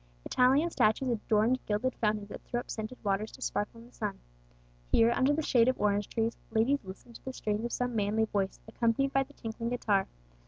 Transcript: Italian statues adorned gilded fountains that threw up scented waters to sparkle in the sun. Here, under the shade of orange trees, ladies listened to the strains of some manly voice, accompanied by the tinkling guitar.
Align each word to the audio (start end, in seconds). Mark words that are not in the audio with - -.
Italian 0.25 0.71
statues 0.71 1.11
adorned 1.11 1.63
gilded 1.67 1.93
fountains 1.93 2.29
that 2.29 2.41
threw 2.43 2.59
up 2.59 2.71
scented 2.71 2.97
waters 3.03 3.31
to 3.33 3.39
sparkle 3.39 3.79
in 3.81 3.85
the 3.85 3.93
sun. 3.93 4.17
Here, 4.91 5.11
under 5.11 5.31
the 5.31 5.43
shade 5.43 5.67
of 5.67 5.79
orange 5.79 6.09
trees, 6.09 6.35
ladies 6.49 6.83
listened 6.83 7.17
to 7.17 7.23
the 7.25 7.33
strains 7.33 7.63
of 7.65 7.71
some 7.71 7.95
manly 7.95 8.25
voice, 8.25 8.59
accompanied 8.67 9.13
by 9.13 9.21
the 9.21 9.33
tinkling 9.33 9.69
guitar. 9.69 10.07